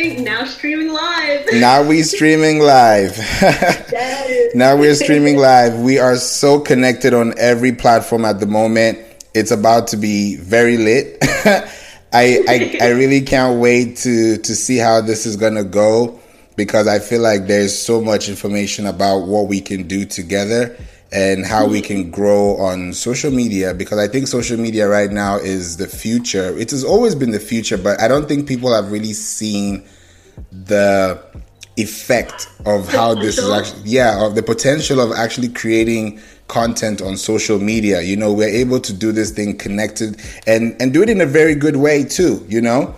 [0.00, 0.24] thing.
[0.24, 1.46] Now streaming live.
[1.52, 3.18] now we streaming live.
[4.54, 5.78] now we're streaming live.
[5.78, 8.98] We are so connected on every platform at the moment.
[9.34, 11.18] It's about to be very lit.
[12.12, 16.18] I, I I really can't wait to to see how this is gonna go
[16.56, 20.76] because I feel like there's so much information about what we can do together
[21.12, 25.36] and how we can grow on social media because I think social media right now
[25.36, 26.56] is the future.
[26.56, 29.84] It has always been the future, but I don't think people have really seen
[30.52, 31.20] the
[31.76, 37.16] effect of how this is actually yeah, of the potential of actually creating content on
[37.16, 38.02] social media.
[38.02, 41.26] You know, we're able to do this thing connected and and do it in a
[41.26, 42.94] very good way too, you know?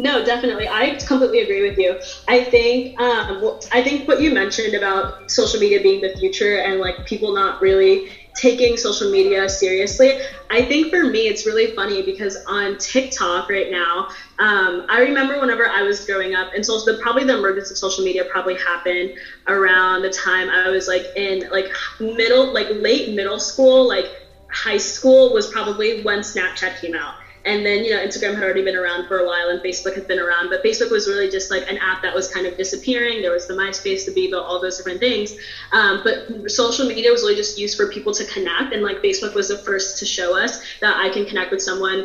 [0.00, 0.68] No, definitely.
[0.68, 1.96] I completely agree with you.
[2.28, 6.78] I think um, I think what you mentioned about social media being the future and
[6.78, 10.14] like people not really taking social media seriously.
[10.50, 14.06] I think for me, it's really funny because on TikTok right now,
[14.38, 17.78] um, I remember whenever I was growing up, and so the, probably the emergence of
[17.78, 19.10] social media probably happened
[19.48, 21.68] around the time I was like in like
[21.98, 24.10] middle, like late middle school, like
[24.50, 27.14] high school was probably when Snapchat came out.
[27.48, 30.06] And then, you know, Instagram had already been around for a while and Facebook had
[30.06, 33.22] been around, but Facebook was really just like an app that was kind of disappearing.
[33.22, 35.34] There was the MySpace, the Bebo, all those different things.
[35.72, 38.74] Um, but social media was really just used for people to connect.
[38.74, 42.04] And like Facebook was the first to show us that I can connect with someone,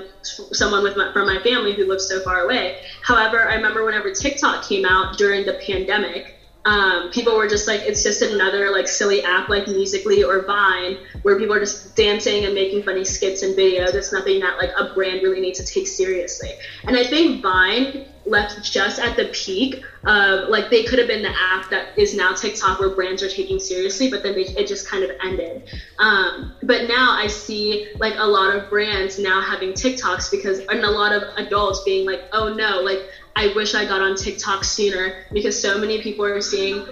[0.54, 2.76] someone with my, from my family who lives so far away.
[3.02, 6.34] However, I remember whenever TikTok came out during the pandemic,
[6.66, 10.98] um, people were just like, it's just another like silly app like Musical.ly or Vine
[11.24, 13.94] where people are just dancing and making funny skits and videos.
[13.94, 16.52] It's nothing that like a brand really needs to take seriously.
[16.86, 21.22] And I think Vine left just at the peak of like they could have been
[21.22, 24.68] the app that is now TikTok where brands are taking seriously, but then they, it
[24.68, 25.64] just kind of ended.
[26.00, 30.84] Um, but now I see like a lot of brands now having TikToks because and
[30.84, 33.02] a lot of adults being like, oh no, like
[33.36, 36.86] I wish I got on TikTok sooner because so many people are seeing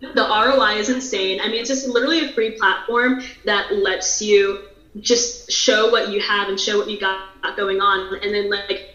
[0.00, 1.40] the ROI is insane.
[1.40, 4.58] I mean, it's just literally a free platform that lets you
[5.00, 8.16] just show what you have and show what you got going on.
[8.22, 8.88] And then, like,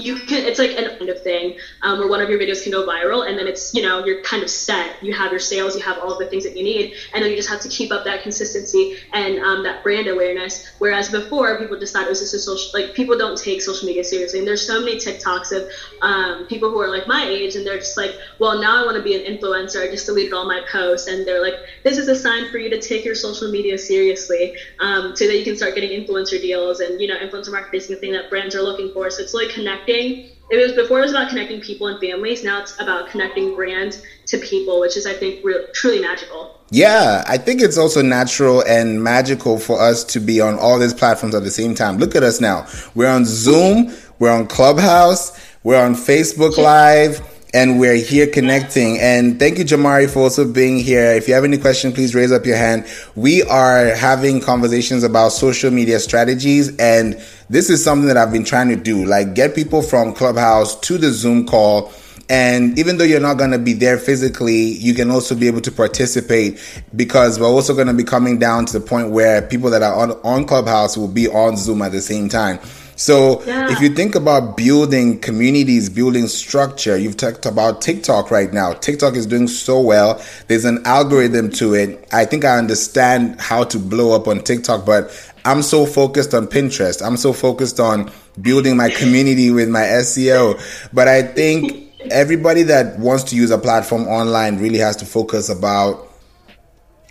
[0.00, 2.72] you can it's like an end of thing um, where one of your videos can
[2.72, 4.96] go viral and then it's you know you're kind of set.
[5.00, 7.36] You have your sales you have all the things that you need and then you
[7.36, 10.60] just have to keep up that consistency and um, that brand awareness.
[10.78, 13.86] Whereas before people just thought it was just a social like people don't take social
[13.86, 15.66] media seriously and there's so many tiktoks of
[16.02, 18.96] um, people who are like my age and they're just like well now i want
[18.96, 22.08] to be an influencer i just deleted all my posts and they're like this is
[22.08, 25.56] a sign for you to take your social media seriously um, so that you can
[25.56, 28.62] start getting influencer deals and you know influencer marketing is the thing that brands are
[28.62, 32.00] looking for so it's like connecting it was before it was about connecting people and
[32.00, 36.58] families now it's about connecting brands to people which is i think truly magical.
[36.70, 40.94] Yeah i think it's also natural and magical for us to be on all these
[40.94, 41.98] platforms at the same time.
[41.98, 42.66] Look at us now.
[42.94, 47.20] We're on zoom we're on clubhouse we're on facebook live
[47.52, 48.98] and we're here connecting.
[48.98, 51.12] And thank you, Jamari, for also being here.
[51.12, 52.86] If you have any questions, please raise up your hand.
[53.16, 58.44] We are having conversations about social media strategies, and this is something that I've been
[58.44, 61.92] trying to do, like get people from Clubhouse to the Zoom call.
[62.28, 65.62] And even though you're not going to be there physically, you can also be able
[65.62, 66.60] to participate
[66.94, 69.94] because we're also going to be coming down to the point where people that are
[69.96, 72.60] on, on Clubhouse will be on Zoom at the same time.
[73.00, 73.72] So yeah.
[73.72, 78.74] if you think about building communities, building structure, you've talked about TikTok right now.
[78.74, 80.22] TikTok is doing so well.
[80.48, 82.06] There's an algorithm to it.
[82.12, 85.10] I think I understand how to blow up on TikTok, but
[85.46, 87.00] I'm so focused on Pinterest.
[87.00, 88.12] I'm so focused on
[88.42, 90.60] building my community with my SEO.
[90.92, 95.48] But I think everybody that wants to use a platform online really has to focus
[95.48, 96.06] about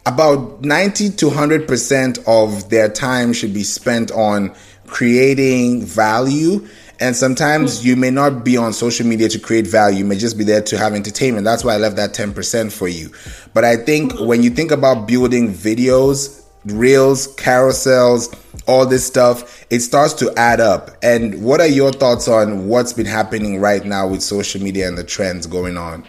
[0.06, 4.56] about 90 to 100% of their time should be spent on
[4.90, 6.68] creating value.
[7.02, 10.00] And sometimes you may not be on social media to create value.
[10.00, 11.46] You may just be there to have entertainment.
[11.46, 13.10] That's why I left that 10% for you.
[13.54, 19.80] But I think when you think about building videos, reels, carousels, all this stuff, it
[19.80, 20.92] starts to add up.
[21.02, 24.98] And what are your thoughts on what's been happening right now with social media and
[24.98, 26.06] the trends going on?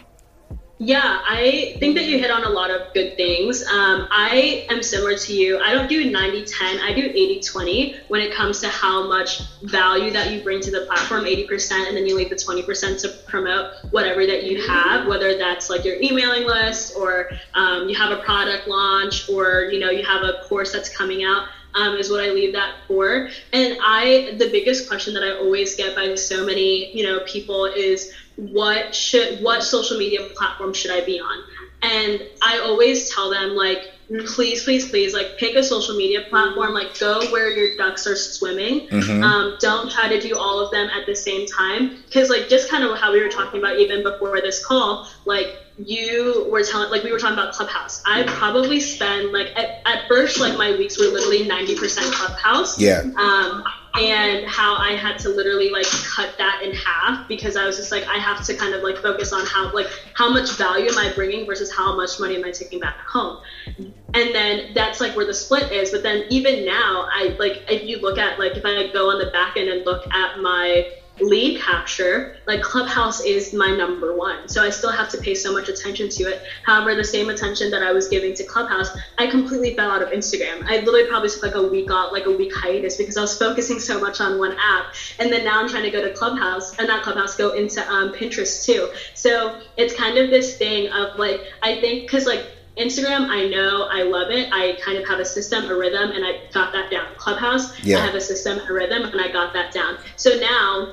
[0.82, 3.62] Yeah, I think that you hit on a lot of good things.
[3.66, 5.58] Um, I am similar to you.
[5.58, 9.42] I don't do 90 10, I do 80 20 when it comes to how much
[9.60, 13.10] value that you bring to the platform 80%, and then you leave the 20% to
[13.26, 18.10] promote whatever that you have, whether that's like your emailing list or um, you have
[18.10, 21.46] a product launch or you know you have a course that's coming out.
[21.72, 23.28] Um, is what I leave that for.
[23.52, 27.66] And I, the biggest question that I always get by so many, you know, people
[27.66, 31.44] is, what should what social media platform should I be on?
[31.82, 33.92] And I always tell them like
[34.26, 36.72] please, please, please, like pick a social media platform.
[36.72, 38.88] Like go where your ducks are swimming.
[38.88, 39.22] Mm-hmm.
[39.22, 42.02] Um, don't try to do all of them at the same time.
[42.06, 45.54] Because like just kind of how we were talking about even before this call, like
[45.78, 50.06] you were telling like we were talking about clubhouse i probably spend like at, at
[50.08, 53.00] first like my weeks were literally 90% clubhouse Yeah.
[53.16, 53.64] um,
[53.94, 57.90] and how I had to literally like cut that in half because I was just
[57.90, 60.98] like I have to kind of like focus on how like how much value am
[60.98, 63.38] I bringing versus how much money am I taking back home,
[63.76, 65.90] and then that's like where the split is.
[65.90, 69.18] But then even now, I like if you look at like if I go on
[69.18, 70.86] the back end and look at my
[71.20, 74.48] lead capture, like Clubhouse is my number one.
[74.48, 76.42] So I still have to pay so much attention to it.
[76.62, 80.08] However, the same attention that I was giving to Clubhouse, I completely fell out of
[80.10, 80.62] Instagram.
[80.66, 83.36] I literally probably took like a week off, like a week hiatus because I was
[83.36, 84.86] focusing so much on one app.
[85.18, 88.10] And then now I'm trying to go to Clubhouse, and not Clubhouse, go into um,
[88.12, 88.88] Pinterest too.
[89.14, 92.46] So it's kind of this thing of like, I think, because like,
[92.78, 94.48] Instagram, I know I love it.
[94.52, 97.14] I kind of have a system, a rhythm, and I got that down.
[97.16, 97.98] Clubhouse, Yeah.
[97.98, 99.98] I have a system, a rhythm, and I got that down.
[100.16, 100.88] So now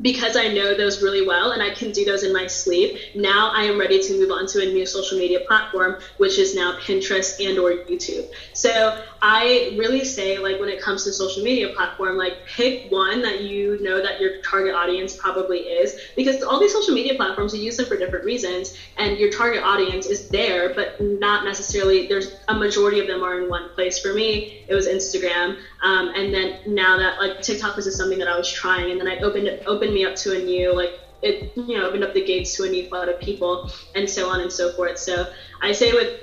[0.00, 3.50] because I know those really well and I can do those in my sleep, now
[3.54, 6.78] I am ready to move on to a new social media platform, which is now
[6.78, 8.28] Pinterest and or YouTube.
[8.52, 13.22] So I really say like when it comes to social media platform, like pick one
[13.22, 17.54] that you know that your target audience probably is because all these social media platforms
[17.54, 22.06] you use them for different reasons and your target audience is there, but not necessarily
[22.06, 23.98] there's a majority of them are in one place.
[23.98, 25.56] For me, it was Instagram.
[25.82, 29.00] Um, and then now that like TikTok was just something that I was trying and
[29.00, 32.04] then I opened it opened me up to a new like it you know opened
[32.04, 34.98] up the gates to a new flood of people and so on and so forth.
[34.98, 35.32] So
[35.62, 36.20] I say with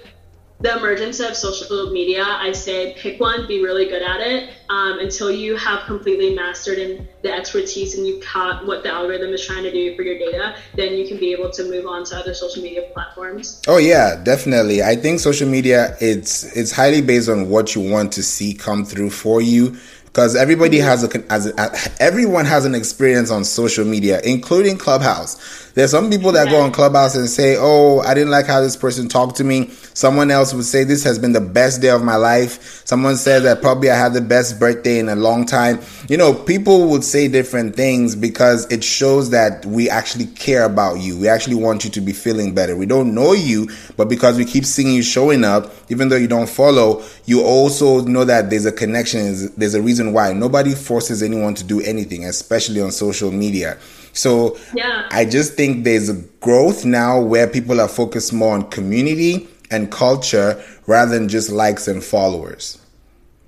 [0.61, 4.99] the emergence of social media, I say pick one, be really good at it um,
[4.99, 9.45] until you have completely mastered in the expertise and you've caught what the algorithm is
[9.45, 10.55] trying to do for your data.
[10.75, 13.61] Then you can be able to move on to other social media platforms.
[13.67, 14.83] Oh yeah, definitely.
[14.83, 18.85] I think social media it's it's highly based on what you want to see come
[18.85, 19.77] through for you
[20.13, 25.70] because everybody has a, has a everyone has an experience on social media, including Clubhouse.
[25.73, 28.75] There's some people that go on Clubhouse and say, "Oh, I didn't like how this
[28.75, 32.03] person talked to me." Someone else would say, "This has been the best day of
[32.03, 35.79] my life." Someone said that probably I had the best birthday in a long time.
[36.09, 40.99] You know, people would say different things because it shows that we actually care about
[40.99, 41.17] you.
[41.17, 42.75] We actually want you to be feeling better.
[42.75, 46.27] We don't know you, but because we keep seeing you showing up, even though you
[46.27, 49.51] don't follow, you also know that there's a connection.
[49.55, 50.33] There's a reason why.
[50.33, 53.77] Nobody forces anyone to do anything, especially on social media.
[54.13, 55.07] So Yeah.
[55.11, 59.91] I just think there's a growth now where people are focused more on community and
[59.91, 62.77] culture rather than just likes and followers.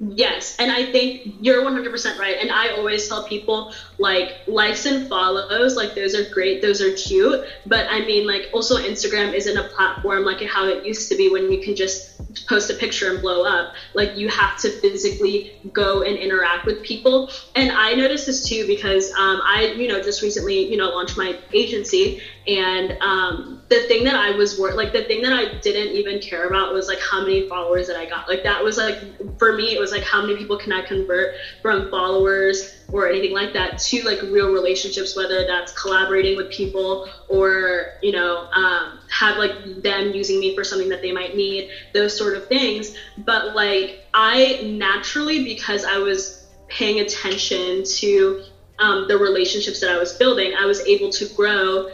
[0.09, 2.35] Yes, and I think you're 100% right.
[2.39, 6.91] And I always tell people like likes and follows, like those are great, those are
[6.91, 7.39] cute.
[7.65, 11.29] But I mean, like also Instagram isn't a platform like how it used to be
[11.29, 12.09] when you can just
[12.47, 13.71] post a picture and blow up.
[13.93, 17.29] Like you have to physically go and interact with people.
[17.55, 21.15] And I noticed this too because um, I, you know, just recently, you know, launched
[21.17, 22.17] my agency.
[22.45, 26.19] And um, the thing that I was wor- like the thing that I didn't even
[26.19, 28.27] care about was like how many followers that I got.
[28.27, 28.99] Like that was like
[29.37, 33.31] for me, it was like how many people can I convert from followers or anything
[33.31, 38.99] like that to like real relationships, whether that's collaborating with people or you know um,
[39.09, 42.93] have like them using me for something that they might need, those sort of things.
[43.25, 48.39] But like I naturally because I was paying attention to
[48.79, 51.87] um, the relationships that I was building, I was able to grow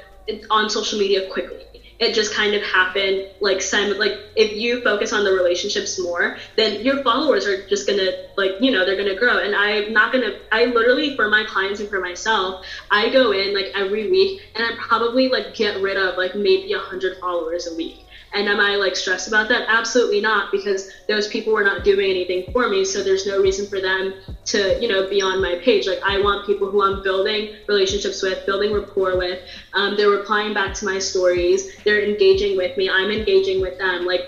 [0.50, 1.59] on social media quickly.
[2.00, 6.38] It just kind of happened like Simon like if you focus on the relationships more,
[6.56, 9.38] then your followers are just gonna like, you know, they're gonna grow.
[9.38, 12.56] And I'm not gonna I literally for my clients and for myself,
[12.90, 16.72] I go in like every week and I probably like get rid of like maybe
[16.72, 18.06] a hundred followers a week.
[18.34, 19.66] And am I like stressed about that?
[19.68, 22.86] Absolutely not, because those people were not doing anything for me.
[22.86, 24.14] So there's no reason for them
[24.46, 25.88] to, you know, be on my page.
[25.88, 29.40] Like I want people who I'm building relationships with, building rapport with.
[29.74, 31.70] Um, they're replying back to my stories.
[31.84, 32.90] They're engaging with me.
[32.90, 34.06] I'm engaging with them.
[34.06, 34.28] Like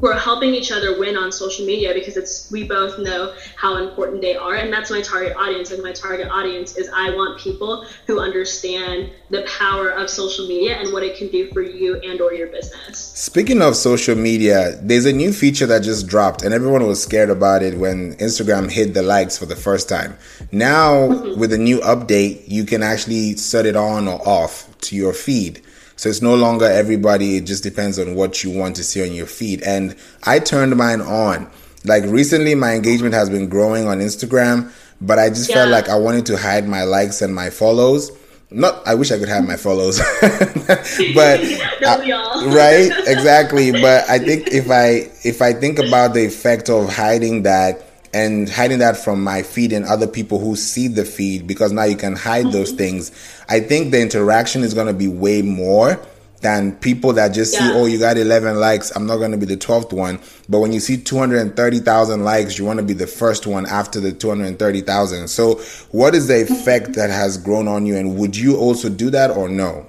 [0.00, 4.20] we're helping each other win on social media because it's we both know how important
[4.20, 7.86] they are and that's my target audience and my target audience is i want people
[8.06, 12.20] who understand the power of social media and what it can do for you and
[12.20, 16.54] or your business Speaking of social media, there's a new feature that just dropped, and
[16.54, 20.16] everyone was scared about it when Instagram hid the likes for the first time.
[20.52, 21.38] Now, mm-hmm.
[21.38, 25.62] with a new update, you can actually set it on or off to your feed.
[26.00, 29.12] So it's no longer everybody, it just depends on what you want to see on
[29.12, 29.60] your feed.
[29.60, 31.46] And I turned mine on.
[31.84, 35.98] Like recently, my engagement has been growing on Instagram, but I just felt like I
[35.98, 38.12] wanted to hide my likes and my follows.
[38.50, 41.40] not I wish I could have my follows, but
[41.84, 43.70] uh, right, exactly.
[43.82, 48.48] But I think if I if I think about the effect of hiding that and
[48.48, 51.96] hiding that from my feed and other people who see the feed because now you
[51.96, 52.52] can hide mm-hmm.
[52.52, 53.12] those things,
[53.48, 56.00] I think the interaction is going to be way more
[56.40, 57.60] than people that just yeah.
[57.60, 58.90] see, oh, you got 11 likes.
[58.96, 60.18] I'm not going to be the 12th one.
[60.48, 64.12] But when you see 230,000 likes, you want to be the first one after the
[64.12, 65.28] 230,000.
[65.28, 67.96] So what is the effect that has grown on you?
[67.96, 69.86] And would you also do that or no?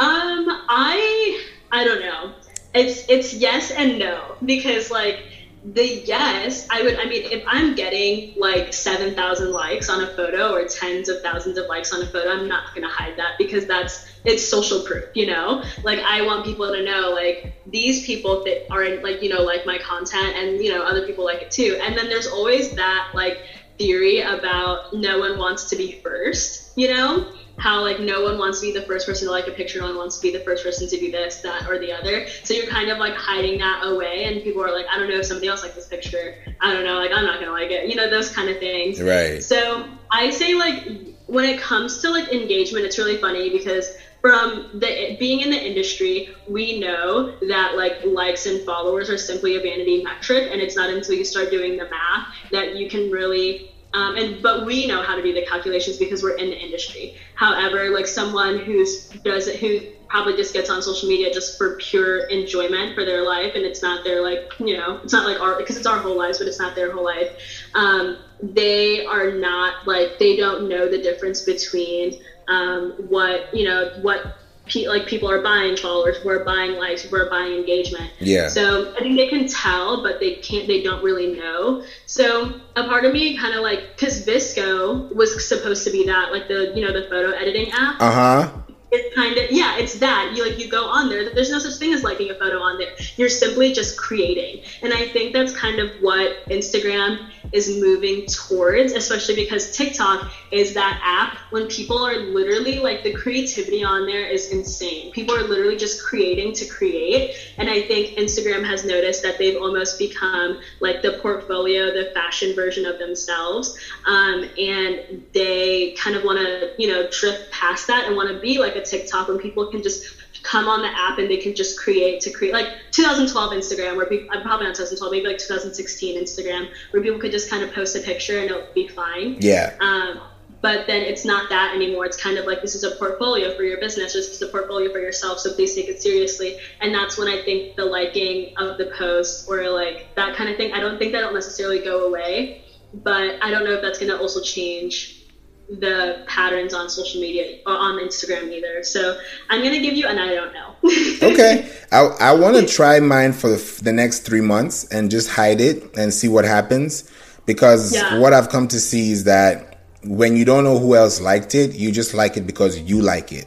[0.00, 2.32] Um, I, I don't know.
[2.74, 5.20] It's, it's yes and no because like,
[5.64, 6.96] the yes, I would.
[6.96, 11.20] I mean, if I'm getting like seven thousand likes on a photo or tens of
[11.22, 14.82] thousands of likes on a photo, I'm not gonna hide that because that's it's social
[14.82, 15.04] proof.
[15.14, 19.30] You know, like I want people to know like these people that are like you
[19.30, 21.76] know like my content and you know other people like it too.
[21.80, 23.40] And then there's always that like
[23.78, 26.62] theory about no one wants to be first.
[26.76, 27.24] You know,
[27.58, 29.86] how like no one wants to be the first person to like a picture, no
[29.86, 32.26] one wants to be the first person to do this, that, or the other.
[32.42, 35.18] So you're kind of like hiding that away, and people are like, I don't know
[35.18, 36.36] if somebody else likes this picture.
[36.60, 37.88] I don't know, like I'm not gonna like it.
[37.88, 39.00] You know, those kind of things.
[39.00, 39.42] Right.
[39.42, 40.88] So I say like
[41.26, 45.62] when it comes to like engagement, it's really funny because from the being in the
[45.62, 50.76] industry, we know that like likes and followers are simply a vanity metric, and it's
[50.76, 54.86] not until you start doing the math that you can really um, and but we
[54.86, 57.14] know how to do the calculations because we're in the industry.
[57.34, 61.76] However, like someone who's does it who probably just gets on social media just for
[61.76, 65.40] pure enjoyment for their life, and it's not their like you know it's not like
[65.40, 67.30] our because it's our whole lives, but it's not their whole life.
[67.74, 72.12] Um, they are not like they don't know the difference between
[72.48, 74.26] um, what you know what
[74.66, 78.10] pe- like people are buying followers, we're buying likes, we're buying engagement.
[78.18, 78.48] Yeah.
[78.48, 80.66] So I think they can tell, but they can't.
[80.66, 81.84] They don't really know.
[82.06, 86.32] So a part of me kind of like because VSCO was supposed to be that
[86.32, 88.00] like the you know the photo editing app.
[88.00, 88.58] Uh huh
[88.94, 90.30] it's kind of yeah it's that.
[90.34, 91.28] You like you go on there.
[91.28, 92.94] There's no such thing as liking a photo on there.
[93.16, 94.60] You're simply just creating.
[94.82, 97.18] And i think that's kind of what instagram
[97.52, 103.12] is moving towards especially because tiktok is that app when people are literally like the
[103.12, 105.10] creativity on there is insane.
[105.10, 107.30] People are literally just creating to create.
[107.58, 112.54] And i think instagram has noticed that they've almost become like the portfolio the fashion
[112.54, 113.74] version of themselves.
[114.06, 115.00] Um, and
[115.32, 118.76] they kind of want to you know drift past that and want to be like
[118.76, 120.04] a TikTok when people can just
[120.42, 124.06] come on the app and they can just create to create like 2012 Instagram where
[124.06, 127.72] people I'm probably not 2012 maybe like 2016 Instagram where people could just kind of
[127.72, 129.38] post a picture and it'll be fine.
[129.40, 129.74] Yeah.
[129.80, 130.20] Um,
[130.60, 132.06] but then it's not that anymore.
[132.06, 134.90] It's kind of like this is a portfolio for your business, this is a portfolio
[134.92, 135.38] for yourself.
[135.38, 136.58] So please take it seriously.
[136.80, 140.56] And that's when I think the liking of the post or like that kind of
[140.56, 140.72] thing.
[140.72, 142.62] I don't think that'll necessarily go away,
[142.94, 145.23] but I don't know if that's going to also change
[145.68, 148.82] the patterns on social media or on Instagram either.
[148.82, 149.18] So
[149.48, 150.74] I'm gonna give you, and I don't know.
[151.32, 155.30] okay, I I want to try mine for the, the next three months and just
[155.30, 157.10] hide it and see what happens
[157.46, 158.18] because yeah.
[158.18, 161.74] what I've come to see is that when you don't know who else liked it,
[161.74, 163.46] you just like it because you like it.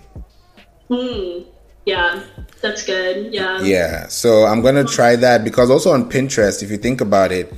[0.88, 1.44] Hmm.
[1.86, 2.22] Yeah,
[2.62, 3.34] that's good.
[3.34, 3.62] Yeah.
[3.62, 4.08] Yeah.
[4.08, 7.54] So I'm gonna try that because also on Pinterest, if you think about it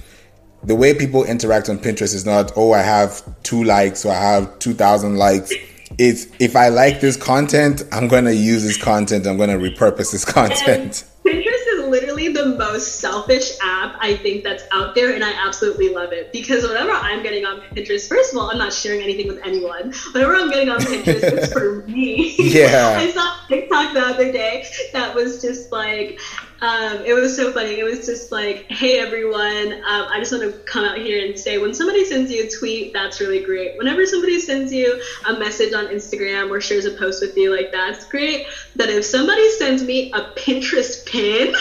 [0.64, 4.20] the way people interact on Pinterest is not, oh, I have two likes or I
[4.20, 5.54] have 2,000 likes.
[5.98, 9.26] It's if I like this content, I'm going to use this content.
[9.26, 11.06] I'm going to repurpose this content.
[11.26, 15.32] And Pinterest is literally the most selfish app I think that's out there, and I
[15.46, 19.02] absolutely love it because whatever I'm getting on Pinterest, first of all, I'm not sharing
[19.02, 19.94] anything with anyone.
[20.12, 22.36] Whatever I'm getting on Pinterest, it's for me.
[22.38, 22.96] Yeah.
[22.98, 26.20] I saw TikTok the other day that was just like,
[26.62, 27.80] um, it was so funny.
[27.80, 31.38] It was just like, hey everyone, um, I just want to come out here and
[31.38, 33.78] say when somebody sends you a tweet, that's really great.
[33.78, 37.72] Whenever somebody sends you a message on Instagram or shares a post with you, like
[37.72, 38.46] that's great.
[38.76, 41.54] But if somebody sends me a Pinterest pin,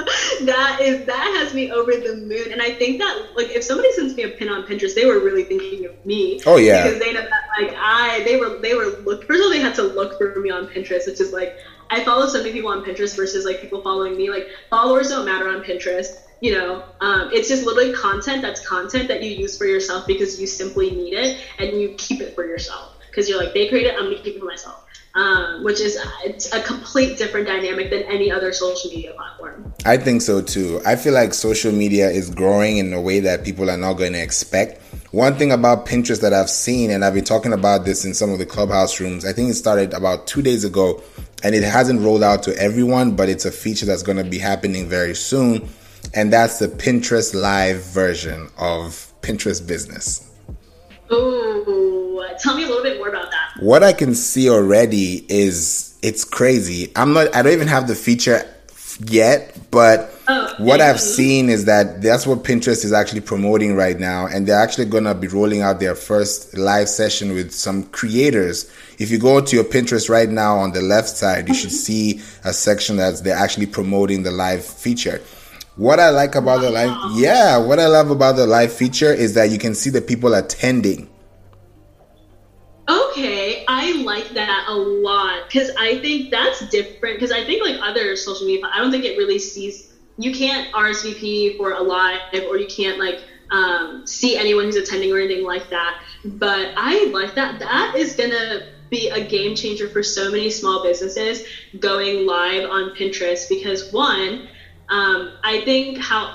[0.46, 2.52] that is that has me over the moon.
[2.52, 5.20] And I think that like if somebody sends me a pin on Pinterest, they were
[5.20, 6.40] really thinking of me.
[6.44, 6.84] Oh yeah.
[6.84, 9.60] Because they know that like I they were they were look first of all they
[9.60, 11.56] had to look for me on Pinterest, which is like
[11.90, 14.30] I follow so many people on Pinterest versus like people following me.
[14.30, 16.20] Like followers don't matter on Pinterest.
[16.40, 20.40] You know, um, it's just literally content that's content that you use for yourself because
[20.40, 23.94] you simply need it and you keep it for yourself because you're like they created,
[23.94, 24.86] I'm gonna keep it for myself.
[25.12, 29.74] Um, which is it's a complete different dynamic than any other social media platform.
[29.84, 30.80] I think so too.
[30.86, 34.12] I feel like social media is growing in a way that people are not going
[34.12, 34.80] to expect.
[35.10, 38.30] One thing about Pinterest that I've seen, and I've been talking about this in some
[38.30, 41.02] of the clubhouse rooms, I think it started about two days ago,
[41.42, 44.38] and it hasn't rolled out to everyone, but it's a feature that's going to be
[44.38, 45.68] happening very soon.
[46.14, 50.30] And that's the Pinterest Live version of Pinterest Business.
[51.12, 53.62] Ooh, tell me a little bit more about that.
[53.62, 56.90] what I can see already is it's crazy.
[56.96, 57.34] I'm not.
[57.34, 58.42] I don't even have the feature
[59.06, 60.12] yet, but
[60.58, 64.58] what I've seen is that that's what Pinterest is actually promoting right now, and they're
[64.58, 68.70] actually gonna be rolling out their first live session with some creators.
[68.98, 72.20] If you go to your Pinterest right now on the left side, you should see
[72.44, 75.22] a section that they're actually promoting the live feature.
[75.76, 79.34] What I like about the live, yeah, what I love about the live feature is
[79.34, 81.08] that you can see the people attending.
[82.88, 87.16] Okay, I like that a lot because I think that's different.
[87.16, 89.89] Because I think like other social media, I don't think it really sees.
[90.20, 95.12] You can't RSVP for a live, or you can't like um, see anyone who's attending
[95.12, 96.00] or anything like that.
[96.24, 97.58] But I like that.
[97.58, 101.42] That is gonna be a game changer for so many small businesses
[101.78, 104.42] going live on Pinterest because one,
[104.88, 106.34] um, I think how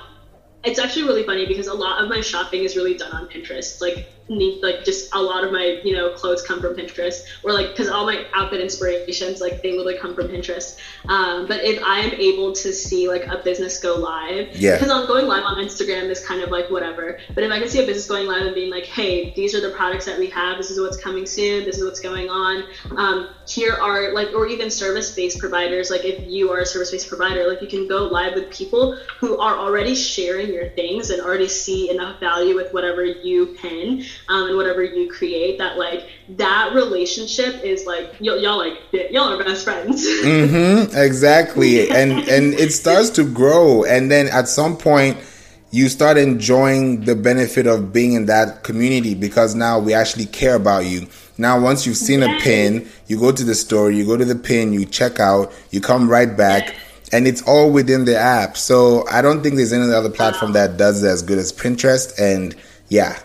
[0.64, 3.80] it's actually really funny because a lot of my shopping is really done on Pinterest.
[3.80, 7.54] Like need like just a lot of my you know clothes come from Pinterest or
[7.54, 10.78] like because all my outfit inspirations like they literally come from Pinterest.
[11.08, 14.90] Um, but if I am able to see like a business go live, yeah, because
[14.90, 17.20] I'm going live on Instagram is kind of like whatever.
[17.34, 19.62] But if I can see a business going live and being like, hey, these are
[19.62, 20.58] the products that we have.
[20.58, 21.66] This is what's coming soon.
[21.66, 22.64] This is what's going on.
[22.98, 25.90] Um, here are like or even service-based providers.
[25.92, 29.38] Like if you are a service-based provider, like you can go live with people who
[29.38, 34.48] are already sharing your things and already see enough value with whatever you pin um,
[34.48, 38.80] and whatever you create that like that relationship is like y- y'all like
[39.12, 40.06] y'all are best friends.
[40.26, 41.90] Mm-hmm, exactly.
[41.90, 43.84] And and it starts to grow.
[43.84, 45.18] And then at some point
[45.72, 50.56] you start enjoying the benefit of being in that community because now we actually care
[50.56, 51.08] about you.
[51.38, 52.42] Now once you've seen yes.
[52.42, 55.54] a pin you go to the store you go to the pin you check out
[55.70, 57.10] you come right back yes.
[57.12, 58.58] and it's all within the app.
[58.58, 62.20] So I don't think there's any other platform that does it as good as Pinterest.
[62.20, 62.56] And
[62.90, 63.20] yeah,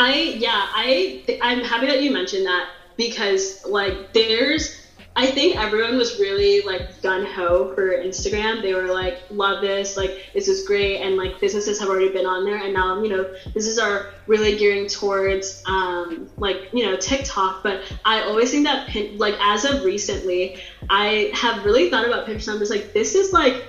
[0.00, 4.74] I yeah, I I'm happy that you mentioned that because like there's
[5.14, 8.62] I think everyone was really like gun ho for Instagram.
[8.62, 12.24] They were like, love this, like this is great, and like businesses have already been
[12.24, 16.96] on there, and now you know businesses are really gearing towards um, like you know
[16.96, 17.62] TikTok.
[17.62, 20.54] But I always think that pin, like as of recently,
[20.88, 22.50] I have really thought about Pinterest.
[22.50, 23.64] I'm just like, this is like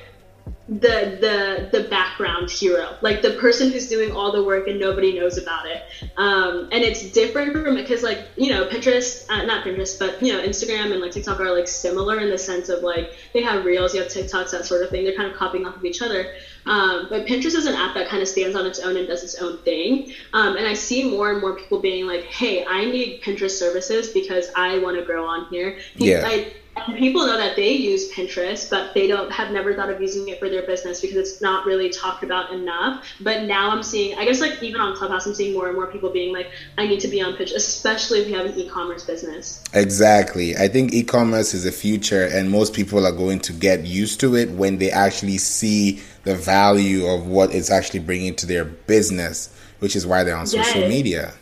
[0.69, 5.17] the the the background hero like the person who's doing all the work and nobody
[5.17, 5.81] knows about it.
[6.17, 10.31] Um, and it's different from because like you know pinterest uh, not pinterest but you
[10.31, 13.65] know instagram and like tiktok are like similar in the sense of like they have
[13.65, 15.03] reels you have tiktoks that sort of thing.
[15.03, 16.33] They're kind of copying off of each other.
[16.67, 19.23] Um, but pinterest is an app that kind of stands on its own and does
[19.23, 20.13] its own thing.
[20.33, 24.09] Um, and i see more and more people being like hey i need pinterest services
[24.09, 25.79] because i want to grow on here.
[25.95, 26.23] Yeah.
[26.25, 26.53] I,
[26.97, 30.39] people know that they use Pinterest, but they don't have never thought of using it
[30.39, 33.05] for their business because it's not really talked about enough.
[33.19, 35.87] But now I'm seeing, I guess, like even on Clubhouse, I'm seeing more and more
[35.87, 39.03] people being like, I need to be on Pinterest, especially if you have an e-commerce
[39.03, 39.63] business.
[39.73, 40.55] Exactly.
[40.55, 44.35] I think e-commerce is the future, and most people are going to get used to
[44.35, 49.55] it when they actually see the value of what it's actually bringing to their business,
[49.79, 50.67] which is why they're on yes.
[50.67, 51.33] social media.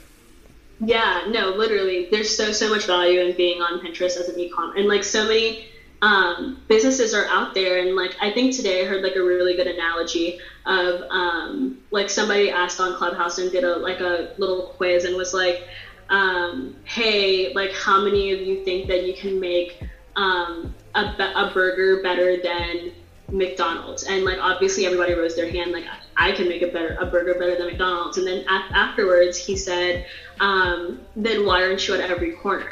[0.79, 4.73] Yeah, no, literally, there's so so much value in being on Pinterest as an e-com,
[4.75, 5.59] and like so many
[6.01, 9.55] um, businesses are out there, and like I think today I heard like a really
[9.55, 14.63] good analogy of um, like somebody asked on Clubhouse and did a like a little
[14.63, 15.63] quiz and was like,
[16.09, 19.77] um, hey, like how many of you think that you can make
[20.15, 22.91] um, a, a burger better than
[23.31, 24.03] McDonald's?
[24.03, 25.85] And like obviously everybody rose their hand like
[26.19, 28.17] I can make a better a burger better than McDonald's.
[28.17, 30.03] And then af- afterwards, he said,
[30.39, 32.69] um, "Then why aren't you at every corner?"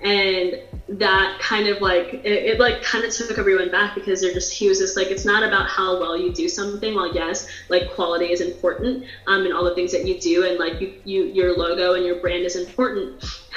[0.00, 0.56] And
[0.88, 4.52] that kind of like it, it, like kind of took everyone back because they're just
[4.52, 6.94] he was just like it's not about how well you do something.
[6.94, 10.58] Well, yes, like quality is important, um, and all the things that you do, and
[10.58, 13.12] like you, you your logo and your brand is important.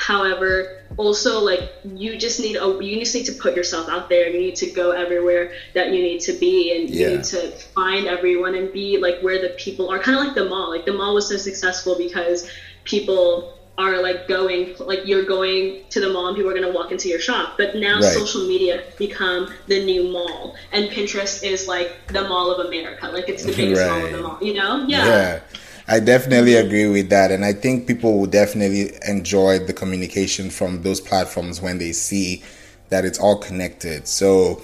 [0.07, 4.25] However, also like you just need a you just need to put yourself out there.
[4.25, 7.09] And you need to go everywhere that you need to be, and yeah.
[7.09, 9.99] you need to find everyone and be like where the people are.
[9.99, 10.69] Kind of like the mall.
[10.69, 12.49] Like the mall was so successful because
[12.85, 16.71] people are like going like you're going to the mall and people are going to
[16.71, 18.13] walk into your shop but now right.
[18.13, 23.29] social media become the new mall and pinterest is like the mall of america like
[23.29, 23.91] it's the biggest right.
[23.91, 25.39] mall of the mall you know yeah yeah
[25.87, 27.31] I definitely agree with that.
[27.31, 32.43] And I think people will definitely enjoy the communication from those platforms when they see
[32.89, 34.07] that it's all connected.
[34.07, 34.61] So,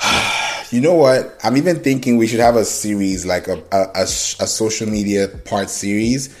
[0.70, 1.36] you know what?
[1.42, 5.28] I'm even thinking we should have a series, like a, a, a, a social media
[5.28, 6.36] part series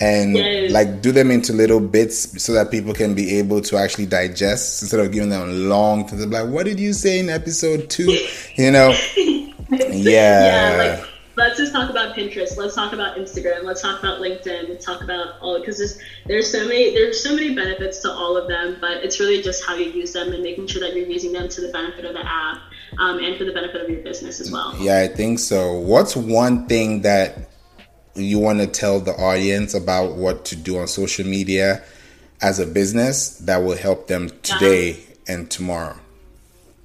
[0.00, 0.72] and yes.
[0.72, 4.82] like do them into little bits so that people can be able to actually digest
[4.82, 6.06] instead of giving them long.
[6.30, 8.18] Like, what did you say in episode two?
[8.56, 8.94] You know?
[9.68, 9.90] yeah.
[9.90, 12.56] yeah like, let's just talk about Pinterest.
[12.56, 13.64] Let's talk about Instagram.
[13.64, 14.68] Let's talk about LinkedIn.
[14.68, 18.36] Let's talk about all because there's there's so many there's so many benefits to all
[18.36, 21.06] of them, but it's really just how you use them and making sure that you're
[21.06, 22.58] using them to the benefit of the app
[22.98, 24.74] um, and for the benefit of your business as well.
[24.78, 25.78] Yeah, I think so.
[25.78, 27.50] What's one thing that
[28.14, 31.82] you want to tell the audience about what to do on social media
[32.40, 35.98] as a business that will help them today and tomorrow?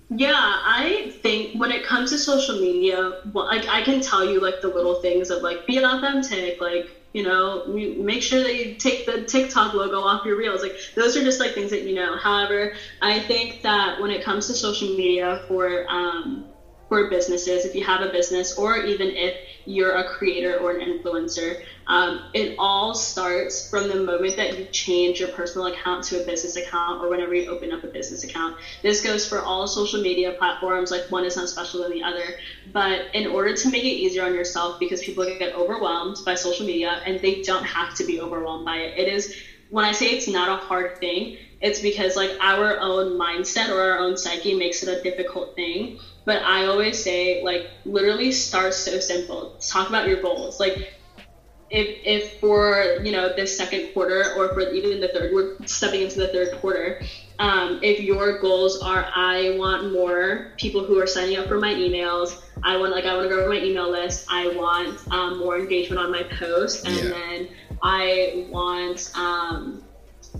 [0.09, 4.39] Yeah, I think when it comes to social media, well, like I can tell you
[4.39, 8.75] like the little things of like being authentic, like you know, make sure that you
[8.75, 10.61] take the TikTok logo off your reels.
[10.61, 12.15] Like those are just like things that you know.
[12.17, 16.48] However, I think that when it comes to social media for um,
[16.89, 20.81] for businesses, if you have a business, or even if you're a creator or an
[20.81, 26.21] influencer, um, it all starts from the moment that you change your personal account to
[26.21, 28.55] a business account or whenever you open up a business account.
[28.81, 32.35] This goes for all social media platforms, like one is not special than the other.
[32.73, 36.65] But in order to make it easier on yourself, because people get overwhelmed by social
[36.65, 39.29] media and they don't have to be overwhelmed by it, it is
[39.69, 41.29] when I say it's not a hard thing,
[41.61, 45.99] it's because like our own mindset or our own psyche makes it a difficult thing.
[46.25, 49.57] But I always say, like, literally start so simple.
[49.59, 50.59] Talk about your goals.
[50.59, 50.93] Like,
[51.71, 56.01] if, if for you know this second quarter or for even the third, we're stepping
[56.01, 57.01] into the third quarter.
[57.37, 61.73] Um, if your goals are, I want more people who are signing up for my
[61.73, 62.41] emails.
[62.63, 64.25] I want like I want to grow my email list.
[64.29, 67.09] I want um, more engagement on my post, and yeah.
[67.09, 67.49] then
[67.81, 69.83] I want um,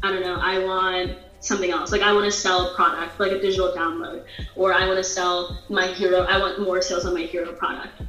[0.04, 0.39] I don't know.
[0.39, 1.91] I want something else.
[1.91, 4.25] Like I want to sell a product, like a digital download,
[4.56, 6.21] or I want to sell my hero.
[6.21, 8.02] I want more sales on my hero product.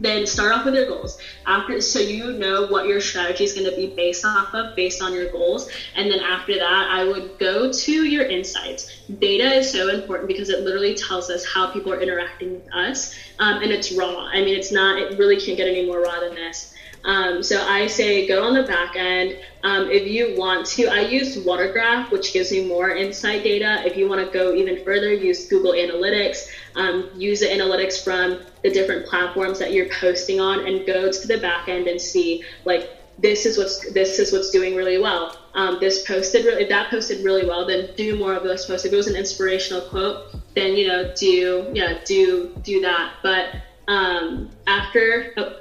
[0.00, 1.18] Then start off with your goals.
[1.44, 5.02] After, so you know what your strategy is going to be based off of, based
[5.02, 5.68] on your goals.
[5.96, 9.02] And then after that, I would go to your insights.
[9.18, 13.18] Data is so important because it literally tells us how people are interacting with us,
[13.40, 14.26] um, and it's raw.
[14.26, 15.00] I mean, it's not.
[15.00, 16.74] It really can't get any more raw than this.
[17.08, 19.38] Um, so I say go on the back end.
[19.62, 23.82] Um, if you want to, I use Watergraph, which gives me more insight data.
[23.86, 26.50] If you want to go even further, use Google Analytics.
[26.76, 31.26] Um, use the analytics from the different platforms that you're posting on, and go to
[31.26, 35.34] the back end and see like this is what's this is what's doing really well.
[35.54, 38.84] Um, this posted if that posted really well, then do more of those posts.
[38.84, 43.14] If it was an inspirational quote, then you know do yeah do do that.
[43.22, 43.46] But
[43.88, 45.56] um, after oh,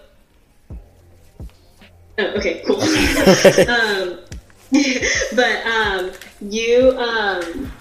[2.20, 2.82] Oh, okay, cool.
[3.70, 4.20] um,
[5.36, 7.72] but um, you um,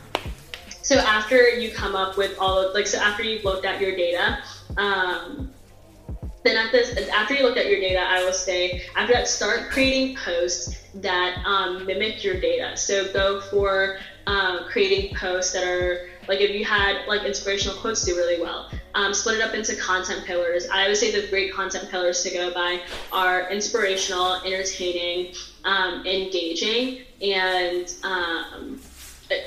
[0.83, 3.97] so after you come up with all of like so after you've looked at your
[3.97, 4.39] data,
[4.77, 5.51] um,
[6.45, 9.71] then at this after you looked at your data, I will say after that start
[9.71, 12.77] creating posts that um, mimic your data.
[12.77, 18.05] So go for uh, creating posts that are like if you had like inspirational quotes
[18.05, 18.71] do really well.
[18.95, 20.67] Um, split it up into content pillars.
[20.73, 22.81] I would say the great content pillars to go by
[23.13, 25.35] are inspirational, entertaining,
[25.65, 28.81] um, engaging, and um,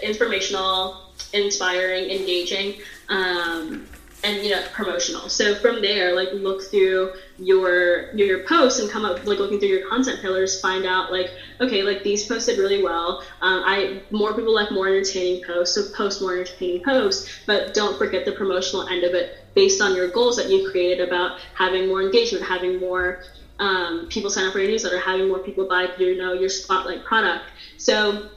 [0.04, 2.76] informational, inspiring, engaging.
[3.10, 3.88] Um,
[4.24, 5.30] and you know promotional.
[5.30, 9.70] So from there like look through your your posts and come up like looking through
[9.70, 13.24] your content pillars find out like okay like these posted really well.
[13.42, 17.98] Um, i more people like more entertaining posts so post more entertaining posts but don't
[17.98, 21.88] forget the promotional end of it based on your goals that you've created about having
[21.88, 23.22] more engagement having more
[23.60, 27.04] um, people sign up for your newsletter having more people buy you know your spotlight
[27.04, 27.52] product.
[27.78, 28.30] So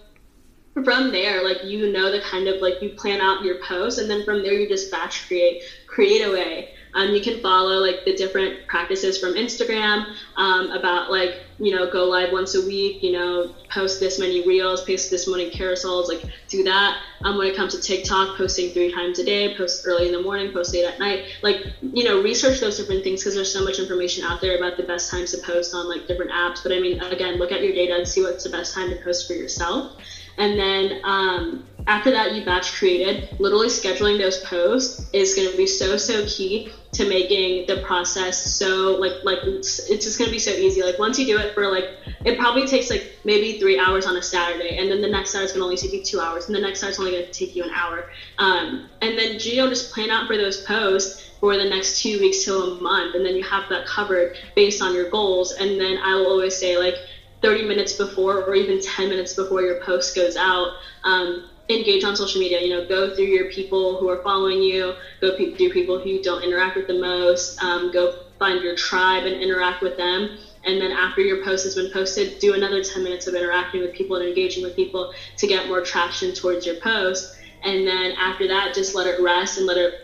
[0.84, 4.08] from there, like you know the kind of like you plan out your post, and
[4.08, 6.68] then from there you just batch create, create away.
[6.94, 10.06] Um, you can follow like the different practices from Instagram
[10.36, 14.46] um, about like you know go live once a week, you know post this many
[14.46, 16.96] reels, post this many carousels, like do that.
[17.24, 20.20] Um, when it comes to TikTok, posting three times a day, post early in the
[20.20, 23.62] morning, post late at night, like you know research those different things because there's so
[23.62, 26.62] much information out there about the best times to post on like different apps.
[26.62, 28.96] But I mean again, look at your data and see what's the best time to
[28.96, 29.92] post for yourself.
[30.38, 33.28] And then um, after that, you batch created.
[33.38, 38.38] Literally scheduling those posts is going to be so so key to making the process
[38.38, 40.82] so like like it's, it's just going to be so easy.
[40.82, 41.86] Like once you do it for like
[42.24, 45.46] it probably takes like maybe three hours on a Saturday, and then the next Saturday
[45.46, 47.24] is going to only take you two hours, and the next Saturday is only going
[47.24, 48.04] to take you an hour.
[48.38, 52.44] Um, and then Geo just plan out for those posts for the next two weeks
[52.44, 55.52] to a month, and then you have that covered based on your goals.
[55.52, 56.96] And then I will always say like
[57.42, 60.72] 30 minutes before or even 10 minutes before your post goes out
[61.04, 64.94] um, engage on social media you know go through your people who are following you
[65.20, 68.74] go pe- through people who you don't interact with the most um, go find your
[68.74, 70.28] tribe and interact with them.
[70.64, 73.92] And then after your post has been posted do another 10 minutes of interacting with
[73.92, 77.30] people and engaging with people to get more traction towards your post.
[77.62, 79.94] And then after that just let it rest and let it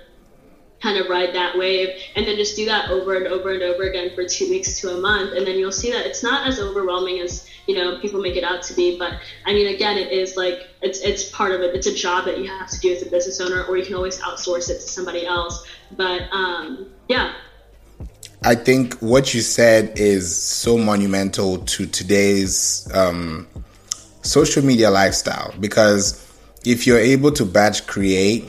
[0.80, 3.82] kind of ride that wave and then just do that over and over and over
[3.84, 5.32] again for two weeks to a month.
[5.32, 8.44] And then you'll see that it's not as overwhelming as you know people make it
[8.44, 8.98] out to be.
[8.98, 9.14] But
[9.46, 11.74] i mean again it is like it's it's part of it.
[11.74, 13.94] It's a job that you have to do as a business owner or you can
[13.94, 15.66] always outsource it to somebody else.
[15.96, 17.32] But um, yeah.
[18.44, 23.48] I think what you said is so monumental to today's um,
[24.22, 26.24] social media lifestyle because
[26.64, 28.48] if you're able to batch create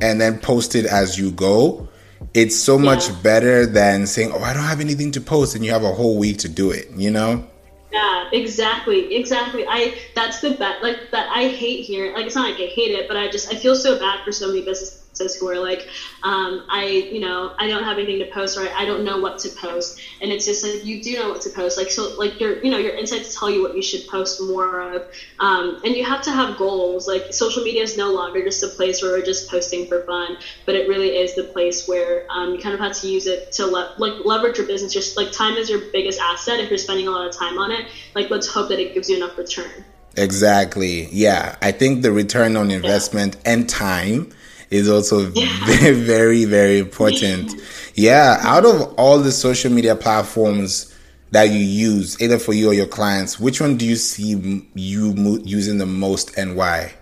[0.00, 1.88] and then post it as you go,
[2.32, 2.84] it's so yeah.
[2.84, 5.92] much better than saying, "Oh, I don't have anything to post," and you have a
[5.92, 6.90] whole week to do it.
[6.96, 7.44] You know?
[7.92, 9.64] Yeah, exactly, exactly.
[9.68, 10.82] I that's the best.
[10.82, 12.14] Like that, I hate hearing.
[12.14, 14.32] Like it's not like I hate it, but I just I feel so bad for
[14.32, 15.88] so many businesses who are like,
[16.22, 19.38] um, I, you know, I don't have anything to post or I don't know what
[19.40, 20.00] to post.
[20.20, 21.78] And it's just like, you do know what to post.
[21.78, 24.80] Like, so like your, you know, your insights tell you what you should post more
[24.80, 25.02] of.
[25.38, 27.06] Um, and you have to have goals.
[27.06, 30.36] Like social media is no longer just a place where we're just posting for fun,
[30.66, 33.52] but it really is the place where um, you kind of have to use it
[33.52, 34.92] to le- like leverage your business.
[34.92, 36.60] Just like time is your biggest asset.
[36.60, 39.08] If you're spending a lot of time on it, like let's hope that it gives
[39.08, 39.84] you enough return.
[40.16, 41.08] Exactly.
[41.10, 41.56] Yeah.
[41.60, 43.52] I think the return on investment yeah.
[43.52, 44.32] and time
[44.74, 45.30] is also
[45.66, 47.54] very, very, very important.
[47.94, 50.92] Yeah, out of all the social media platforms
[51.30, 55.40] that you use, either for you or your clients, which one do you see you
[55.44, 56.94] using the most and why?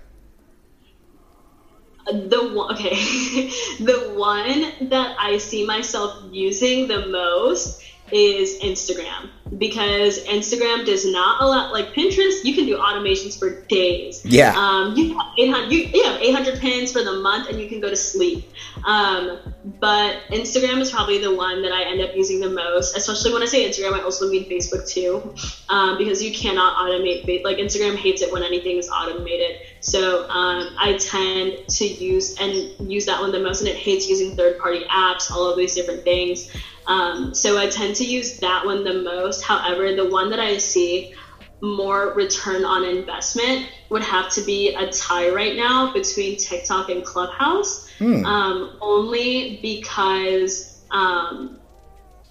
[2.07, 2.95] Uh, the one, okay,
[3.81, 7.83] the one that I see myself using the most
[8.13, 12.45] is Instagram because Instagram does not allow like Pinterest.
[12.45, 14.25] You can do automations for days.
[14.25, 14.55] Yeah.
[14.57, 15.73] Um, you have 800.
[15.73, 18.51] You, you have 800 pins for the month, and you can go to sleep.
[18.85, 19.39] Um,
[19.79, 22.97] but Instagram is probably the one that I end up using the most.
[22.97, 25.35] Especially when I say Instagram, I also mean Facebook too,
[25.69, 27.45] um, because you cannot automate.
[27.45, 29.61] Like Instagram hates it when anything is automated.
[29.83, 34.09] So um, I tend to use and use that one the most, and it hates
[34.09, 36.51] using third-party apps, all of these different things.
[36.87, 39.43] Um, so I tend to use that one the most.
[39.43, 41.15] However, the one that I see
[41.61, 47.05] more return on investment would have to be a tie right now between TikTok and
[47.05, 47.89] Clubhouse.
[47.99, 48.25] Hmm.
[48.25, 51.59] Um, only because um,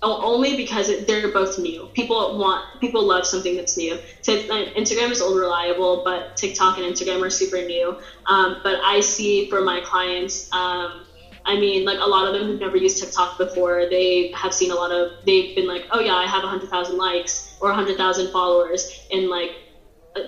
[0.01, 1.89] only because it, they're both new.
[1.93, 3.99] People want people love something that's new.
[4.25, 7.95] Instagram is old reliable, but TikTok and Instagram are super new.
[8.25, 11.05] Um, but I see for my clients um,
[11.45, 14.71] I mean, like a lot of them who've never used TikTok before, they have seen
[14.71, 19.01] a lot of, they've been like, oh yeah, I have 100,000 likes or 100,000 followers
[19.09, 19.55] in like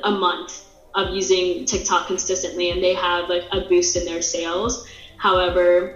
[0.04, 0.64] a month
[0.96, 4.84] of using TikTok consistently, and they have like a boost in their sales.
[5.18, 5.94] However,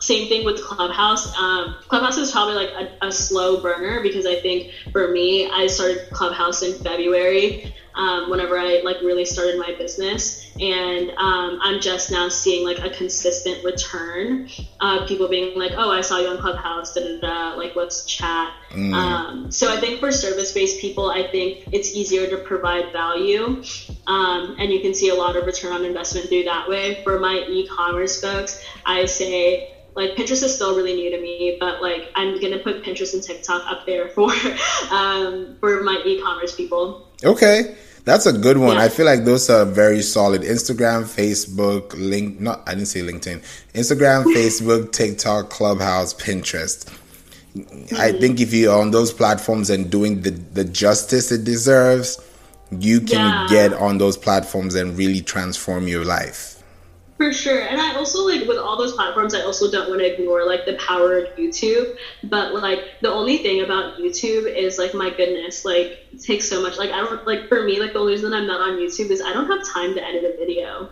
[0.00, 1.30] same thing with Clubhouse.
[1.38, 5.66] Um, Clubhouse is probably like a, a, slow burner because I think for me, I
[5.66, 7.60] started Clubhouse in February
[7.94, 12.78] um, whenever I like really started my business, and um, I'm just now seeing like
[12.78, 14.46] a consistent return
[14.80, 18.04] of people being like, "Oh, I saw you on Clubhouse, da da da, like let's
[18.04, 18.94] chat." Mm.
[18.94, 23.60] Um, so I think for service-based people, I think it's easier to provide value,
[24.06, 27.00] um, and you can see a lot of return on investment through that way.
[27.02, 31.82] For my e-commerce folks, I say like Pinterest is still really new to me, but
[31.82, 34.30] like I'm gonna put Pinterest and TikTok up there for
[34.90, 37.08] um, for my e-commerce people.
[37.24, 37.76] Okay.
[38.04, 38.76] That's a good one.
[38.76, 38.84] Yeah.
[38.84, 40.40] I feel like those are very solid.
[40.40, 43.40] Instagram, Facebook, link not I didn't say LinkedIn.
[43.74, 46.88] Instagram, Facebook, TikTok, Clubhouse, Pinterest.
[47.56, 47.96] Mm-hmm.
[47.96, 52.18] I think if you're on those platforms and doing the, the justice it deserves,
[52.70, 53.46] you can yeah.
[53.50, 56.59] get on those platforms and really transform your life.
[57.20, 57.60] For sure.
[57.60, 60.64] And I also like with all those platforms, I also don't want to ignore like
[60.64, 61.94] the power of YouTube.
[62.22, 66.62] But like the only thing about YouTube is like my goodness, like it takes so
[66.62, 66.78] much.
[66.78, 69.20] Like I don't like for me, like the only reason I'm not on YouTube is
[69.20, 70.88] I don't have time to edit a video.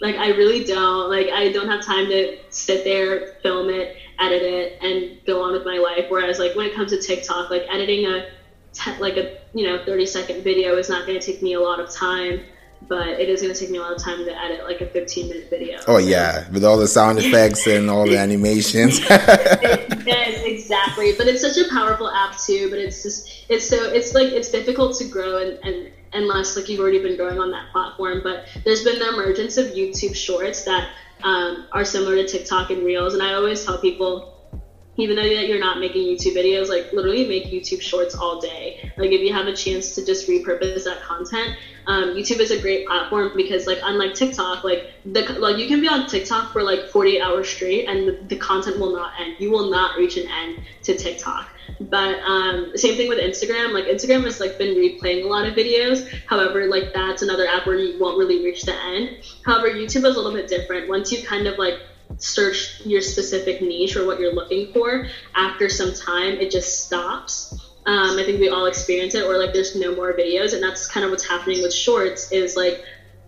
[0.00, 1.08] Like I really don't.
[1.08, 3.90] Like I don't have time to sit there, film it,
[4.20, 6.04] edit it, and go on with my life.
[6.06, 8.22] Whereas like when it comes to TikTok, like editing a
[9.00, 11.80] like a you know 30 second video is not going to take me a lot
[11.80, 12.40] of time
[12.88, 14.86] but it is going to take me a lot of time to edit like a
[14.86, 15.80] 15 minute video.
[15.86, 19.00] Oh yeah, with all the sound effects and all the animations.
[19.00, 21.12] yes, exactly.
[21.16, 22.70] But it's such a powerful app too.
[22.70, 26.68] But it's just it's so it's like it's difficult to grow and, and unless like
[26.68, 28.20] you've already been growing on that platform.
[28.22, 30.90] But there's been the emergence of YouTube Shorts that
[31.22, 34.32] um, are similar to TikTok and Reels, and I always tell people
[34.96, 38.92] even though that you're not making YouTube videos, like literally make YouTube shorts all day.
[38.98, 42.60] Like if you have a chance to just repurpose that content, um, YouTube is a
[42.60, 46.62] great platform because like unlike TikTok, like the like you can be on TikTok for
[46.62, 49.34] like 48 hours straight and the, the content will not end.
[49.38, 51.48] You will not reach an end to TikTok.
[51.80, 53.72] But um, same thing with Instagram.
[53.72, 56.04] Like Instagram has like been replaying a lot of videos.
[56.26, 59.10] However, like that's another app where you won't really reach the end.
[59.44, 60.88] However, YouTube is a little bit different.
[60.88, 61.80] Once you kind of like
[62.18, 67.52] search your specific niche or what you're looking for, after some time it just stops.
[67.84, 70.86] Um, I think we all experience it, or like there's no more videos, and that's
[70.86, 72.30] kind of what's happening with shorts.
[72.30, 72.82] Is like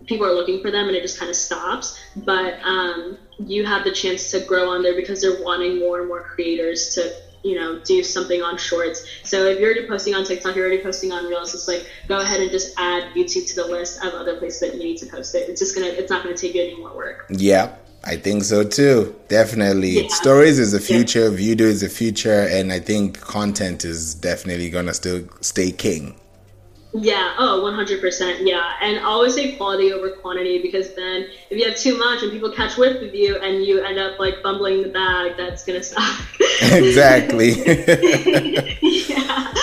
[0.05, 1.99] people are looking for them, and it just kind of stops.
[2.15, 6.07] But um, you have the chance to grow on there because they're wanting more and
[6.07, 7.13] more creators to
[7.43, 10.81] you know do something on shorts so if you're already posting on tiktok you're already
[10.81, 14.13] posting on reels it's like go ahead and just add youtube to the list of
[14.13, 16.55] other places that you need to post it it's just gonna it's not gonna take
[16.55, 17.69] you any more work yeah
[18.05, 19.15] I think so too.
[19.27, 20.01] Definitely.
[20.01, 20.07] Yeah.
[20.09, 21.37] Stories is the future, yeah.
[21.37, 26.15] video is the future, and I think content is definitely going to still stay king.
[26.97, 28.47] Yeah, oh, 100%.
[28.47, 28.71] Yeah.
[28.81, 32.51] And always say quality over quantity because then if you have too much and people
[32.51, 35.83] catch whiff of you and you end up like bumbling the bag, that's going to
[35.83, 36.21] stop.
[36.71, 37.49] exactly.
[39.09, 39.53] yeah.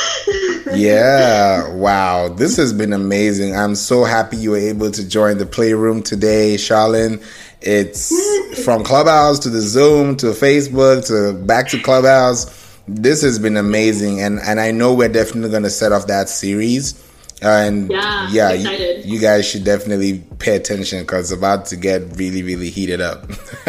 [0.74, 1.74] yeah.
[1.74, 2.28] Wow.
[2.28, 3.56] This has been amazing.
[3.56, 7.24] I'm so happy you were able to join the playroom today, Charlene.
[7.64, 12.46] It's from Clubhouse to the Zoom to Facebook to back to Clubhouse.
[12.88, 16.28] This has been amazing, and and I know we're definitely going to set off that
[16.28, 16.94] series
[17.42, 22.16] and yeah, yeah you, you, guys should definitely pay attention because it's about to get
[22.16, 23.28] really, really heated up.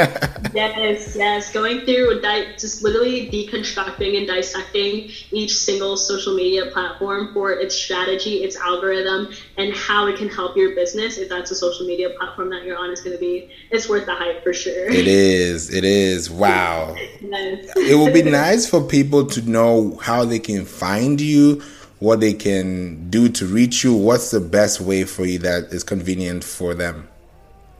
[0.53, 1.51] yes, yes.
[1.51, 7.75] Going through di- just literally deconstructing and dissecting each single social media platform for its
[7.75, 11.17] strategy, its algorithm, and how it can help your business.
[11.17, 14.05] If that's a social media platform that you're on, is going to be it's worth
[14.05, 14.89] the hype for sure.
[14.89, 15.73] It is.
[15.73, 16.29] It is.
[16.29, 16.95] Wow.
[17.21, 17.73] yes.
[17.75, 21.63] it will be nice for people to know how they can find you
[22.03, 23.95] what they can do to reach you.
[23.95, 27.07] What's the best way for you that is convenient for them?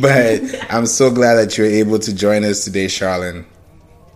[0.00, 3.44] but I'm so glad that you're able to join us today, Charlene.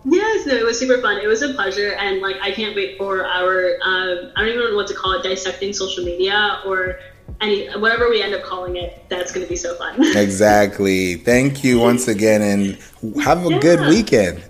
[0.05, 1.19] Yes, no, it was super fun.
[1.19, 4.69] It was a pleasure, and like I can't wait for our um, I don't even
[4.69, 6.99] know what to call it, dissecting social media or
[7.41, 9.95] any whatever we end up calling it, that's going to be so fun.
[10.15, 11.15] exactly.
[11.15, 13.59] Thank you once again, and have a yeah.
[13.59, 14.43] good weekend.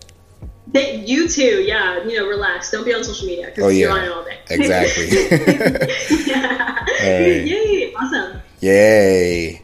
[0.73, 1.63] You too.
[1.63, 2.03] Yeah.
[2.03, 2.69] You know, relax.
[2.71, 3.79] Don't be on social media because oh, yeah.
[3.79, 4.37] you're on it all day.
[4.49, 5.07] Exactly.
[6.31, 6.79] yeah.
[6.79, 7.45] Right.
[7.47, 7.93] Yay!
[7.95, 8.41] Awesome.
[8.59, 9.61] Yay.